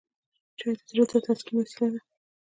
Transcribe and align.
چای 0.59 0.73
د 0.77 0.79
زړه 0.89 1.03
د 1.09 1.13
تسکین 1.27 1.55
وسیله 1.57 1.87
ده 1.93 2.01